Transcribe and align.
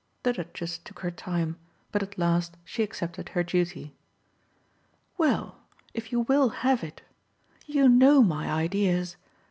The 0.23 0.33
Duchess 0.33 0.79
took 0.79 1.01
her 1.01 1.11
time, 1.11 1.57
but 1.91 2.01
at 2.01 2.17
last 2.17 2.57
she 2.65 2.81
accepted 2.81 3.29
her 3.29 3.43
duty. 3.43 3.93
"Well, 5.19 5.59
if 5.93 6.11
you 6.11 6.21
will 6.21 6.49
have 6.65 6.83
it. 6.83 7.03
You 7.67 7.87
know 7.87 8.23
my 8.23 8.49
ideas. 8.51 9.17